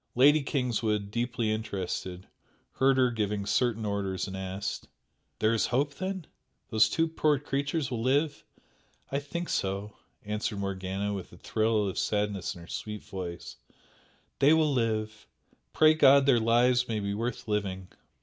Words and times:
Lady 0.15 0.41
Kingswood, 0.41 1.11
deeply 1.11 1.51
interested, 1.51 2.27
heard 2.77 2.97
her 2.97 3.11
giving 3.11 3.45
certain 3.45 3.85
orders 3.85 4.25
and 4.25 4.35
asked 4.35 4.87
"There 5.37 5.53
is 5.53 5.67
hope 5.67 5.93
then? 5.93 6.25
These 6.71 6.89
two 6.89 7.07
poor 7.07 7.37
creatures 7.37 7.91
will 7.91 8.01
live?" 8.01 8.43
"I 9.11 9.19
think 9.19 9.47
so" 9.47 9.95
answered 10.25 10.57
Morgana, 10.57 11.13
with 11.13 11.31
a 11.31 11.37
thrill 11.37 11.87
of 11.87 11.99
sadness 11.99 12.55
in 12.55 12.61
her 12.61 12.67
sweet 12.67 13.03
voice 13.03 13.57
"They 14.39 14.53
will 14.53 14.73
live 14.73 15.27
pray 15.71 15.93
God 15.93 16.25
their 16.25 16.39
lives 16.39 16.87
may 16.87 16.99
be 16.99 17.13
worth 17.13 17.47
living!" 17.47 17.89